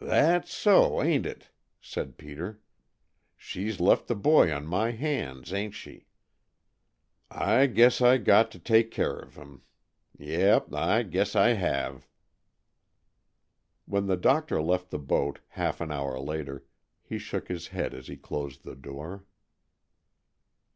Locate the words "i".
7.32-7.66, 8.00-8.18, 10.72-11.02, 11.34-11.54